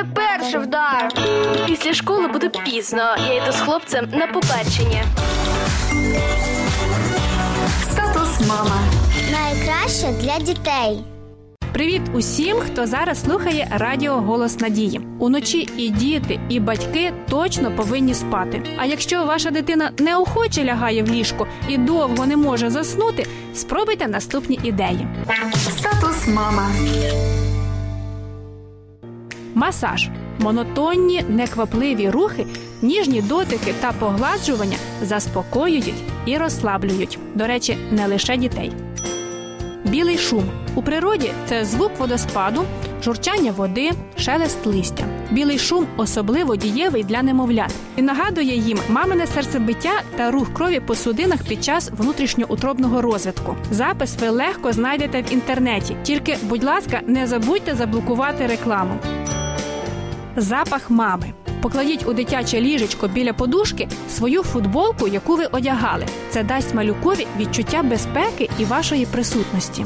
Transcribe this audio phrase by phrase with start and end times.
[0.00, 1.08] мене перший вдар.
[1.66, 3.16] Після школи буде пізно.
[3.28, 5.04] Я йду з хлопцем на побачення.
[7.82, 8.80] Статус мама.
[9.32, 11.04] Найкраще для дітей.
[11.72, 15.00] Привіт усім, хто зараз слухає Радіо Голос Надії.
[15.18, 18.62] Уночі і діти, і батьки точно повинні спати.
[18.78, 24.60] А якщо ваша дитина неохоче лягає в ліжко і довго не може заснути, спробуйте наступні
[24.62, 25.06] ідеї.
[25.78, 26.70] Статус мама.
[29.54, 30.08] Масаж.
[30.38, 32.46] Монотонні, неквапливі рухи,
[32.82, 35.94] ніжні дотики та погладжування заспокоюють
[36.26, 37.18] і розслаблюють.
[37.34, 38.72] До речі, не лише дітей.
[39.84, 40.44] Білий шум
[40.74, 42.64] у природі це звук водоспаду,
[43.02, 45.04] журчання води, шелест листя.
[45.30, 50.94] Білий шум особливо дієвий для немовлят і нагадує їм мамине серцебиття та рух крові по
[50.94, 53.56] судинах під час внутрішньоутробного розвитку.
[53.70, 55.96] Запис ви легко знайдете в інтернеті.
[56.02, 58.94] Тільки, будь ласка, не забудьте заблокувати рекламу.
[60.36, 61.32] Запах мами.
[61.62, 66.06] Покладіть у дитяче ліжечко біля подушки свою футболку, яку ви одягали.
[66.30, 69.84] Це дасть малюкові відчуття безпеки і вашої присутності.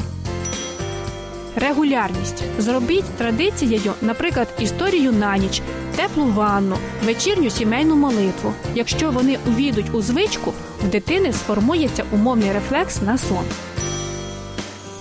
[1.56, 2.44] Регулярність.
[2.58, 5.62] Зробіть традицією, наприклад, історію на ніч,
[5.96, 8.52] теплу ванну, вечірню сімейну молитву.
[8.74, 10.52] Якщо вони увійдуть у звичку,
[10.84, 13.44] в дитини сформується умовний рефлекс на сон.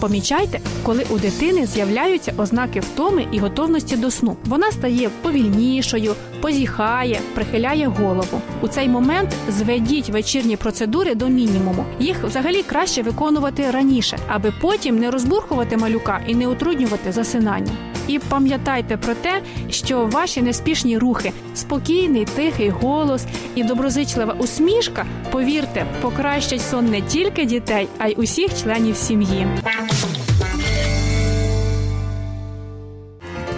[0.04, 4.38] Помічайте, коли у дитини з'являються ознаки втоми і готовності до сну.
[4.46, 8.42] Вона стає повільнішою, позіхає, прихиляє голову.
[8.62, 11.86] У цей момент зведіть вечірні процедури до мінімуму.
[12.00, 17.93] Їх взагалі краще виконувати раніше, аби потім не розбурхувати малюка і не утруднювати засинання.
[18.08, 25.86] І пам'ятайте про те, що ваші неспішні рухи, спокійний, тихий голос і доброзичлива усмішка, повірте,
[26.02, 29.48] покращать сон не тільки дітей, а й усіх членів сім'ї.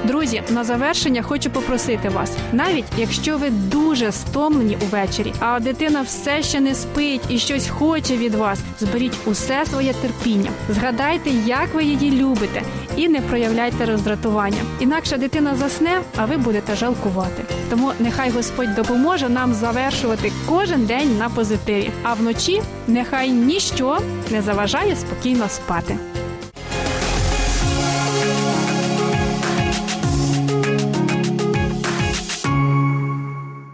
[0.06, 6.44] Друзі, на завершення хочу попросити вас, навіть якщо ви дуже стомлені увечері, а дитина все
[6.44, 11.84] ще не спить і щось хоче від вас, зберіть усе своє терпіння, згадайте, як ви
[11.84, 12.62] її любите,
[12.98, 14.62] і не проявляйте роздратування.
[14.80, 17.44] Інакше дитина засне, а ви будете жалкувати.
[17.70, 21.92] Тому нехай Господь допоможе нам завершувати кожен день на позитиві.
[22.04, 23.98] А вночі нехай ніщо
[24.32, 25.98] не заважає спокійно спати.